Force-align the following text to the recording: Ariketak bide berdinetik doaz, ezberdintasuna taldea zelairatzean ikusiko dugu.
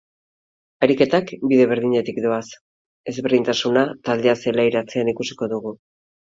Ariketak 0.87 1.33
bide 1.51 1.67
berdinetik 1.73 2.23
doaz, 2.25 2.41
ezberdintasuna 3.13 3.87
taldea 4.11 4.37
zelairatzean 4.43 5.17
ikusiko 5.17 5.55
dugu. 5.57 5.79